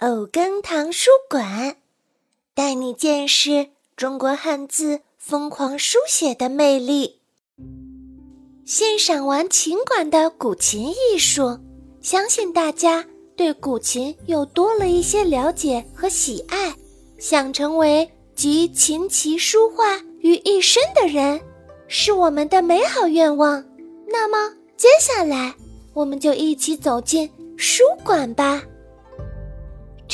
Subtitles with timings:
[0.00, 1.78] 藕根堂书馆，
[2.52, 7.20] 带你见识中国汉字疯狂书写的魅力。
[8.66, 11.58] 欣赏完琴馆的古琴艺术，
[12.02, 16.74] 相信大家对古琴又多了一些了解和喜爱。
[17.18, 21.40] 想成为集琴棋书画于一身的人，
[21.88, 23.64] 是我们的美好愿望。
[24.06, 25.54] 那么，接下来
[25.94, 28.62] 我们就一起走进书馆吧。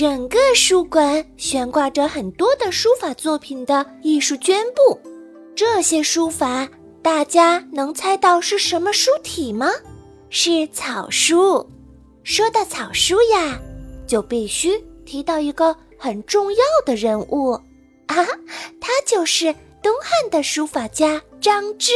[0.03, 4.99] 整个书馆悬挂着很多的书法作品的艺术绢布，
[5.55, 6.69] 这些书法
[7.01, 9.71] 大家能猜到是什么书体吗？
[10.29, 11.65] 是草书。
[12.25, 13.61] 说到草书呀，
[14.05, 14.77] 就必须
[15.07, 17.53] 提到一个很重要的人物
[18.07, 18.27] 啊，
[18.81, 21.93] 他就是东汉的书法家张芝。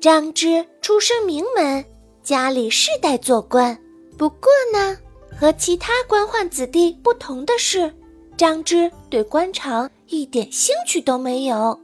[0.00, 1.84] 张芝出身名门，
[2.22, 3.76] 家里世代做官，
[4.16, 4.96] 不过呢。
[5.42, 7.92] 和其他官宦子弟不同的是，
[8.36, 11.76] 张芝对官场一点兴趣都没有，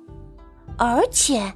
[0.77, 1.52] 而且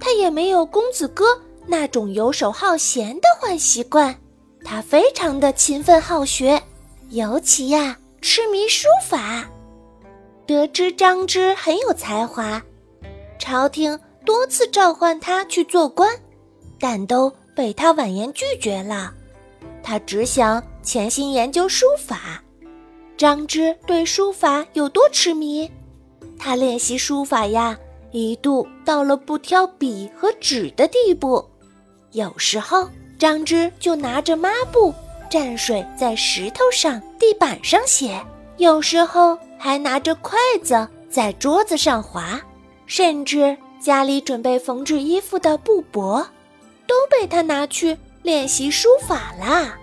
[0.00, 1.26] 他也没有公子哥
[1.66, 4.18] 那种游手好闲的坏习惯。
[4.64, 6.58] 他非常的勤奋好学，
[7.10, 9.46] 尤其呀痴迷书法。
[10.46, 12.62] 得知张芝很有才华，
[13.38, 16.18] 朝廷多次召唤他去做官，
[16.80, 19.12] 但都被他婉言拒绝了。
[19.82, 20.64] 他只想。
[20.82, 22.42] 潜心研究书法，
[23.16, 25.70] 张芝对书法有多痴迷？
[26.36, 27.78] 他练习书法呀，
[28.10, 31.48] 一度到了不挑笔和纸的地步。
[32.10, 34.92] 有时候，张芝就拿着抹布
[35.30, 38.20] 蘸水在石头上、地板上写；
[38.56, 42.40] 有时候还拿着筷子在桌子上划，
[42.86, 46.26] 甚至家里准备缝制衣服的布帛，
[46.88, 49.78] 都被他拿去练习书法啦。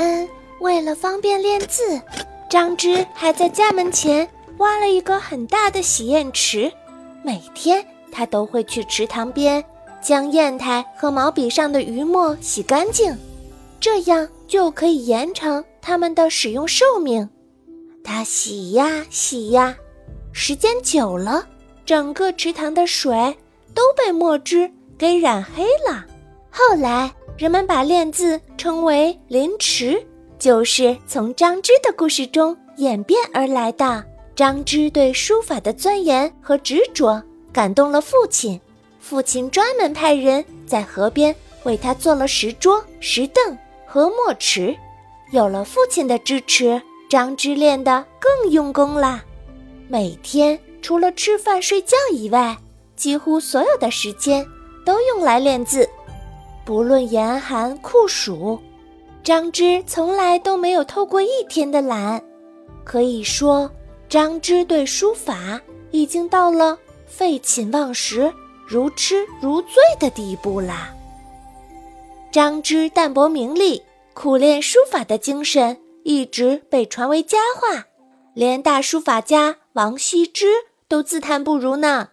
[0.00, 0.28] 嗯，
[0.60, 2.00] 为了方便练字，
[2.48, 6.72] 张芝还在家门前挖了一个很大的洗砚池。
[7.24, 9.62] 每天，他都会去池塘边
[10.00, 13.12] 将砚台和毛笔上的余墨洗干净，
[13.80, 17.28] 这样就可以延长它们的使用寿命。
[18.04, 19.76] 他洗呀洗呀，
[20.32, 21.44] 时间久了，
[21.84, 23.36] 整个池塘的水
[23.74, 26.06] 都被墨汁给染黑了。
[26.50, 27.12] 后来。
[27.38, 30.04] 人们把练字称为“临池”，
[30.40, 34.04] 就是从张芝的故事中演变而来的。
[34.34, 37.22] 张芝对书法的钻研和执着
[37.52, 38.60] 感动了父亲，
[38.98, 41.32] 父亲专门派人在河边
[41.62, 43.56] 为他做了石桌、石凳
[43.86, 44.76] 和墨池。
[45.30, 49.24] 有了父亲的支持，张芝练得更用功啦。
[49.86, 52.58] 每天除了吃饭睡觉以外，
[52.96, 54.44] 几乎所有的时间
[54.84, 55.88] 都用来练字。
[56.68, 58.60] 不论严寒酷暑，
[59.24, 62.22] 张芝从来都没有偷过一天的懒。
[62.84, 63.70] 可以说，
[64.06, 65.58] 张芝对书法
[65.92, 68.30] 已经到了废寝忘食、
[68.66, 70.94] 如痴如醉的地步啦。
[72.30, 77.86] 张芝淡泊名利、苦练书法的精神一直被传为佳话，
[78.34, 80.48] 连大书法家王羲之
[80.86, 82.10] 都自叹不如呢。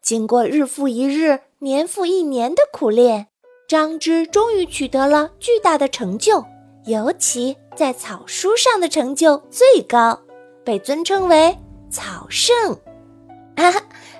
[0.00, 3.26] 经过日复一日、年复一年的苦练。
[3.68, 6.42] 张芝终于取得了巨大的成就，
[6.86, 10.18] 尤其在草书上的成就最高，
[10.64, 11.54] 被尊称为
[11.90, 12.56] 草圣。
[13.56, 13.70] 啊，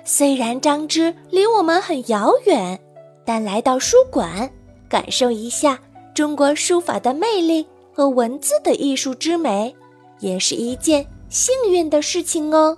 [0.05, 2.79] 虽然张芝离我们很遥远，
[3.25, 4.47] 但来到书馆，
[4.87, 5.79] 感受一下
[6.13, 9.75] 中国书法的魅力和文字的艺术之美，
[10.19, 12.77] 也是一件幸运的事情哦。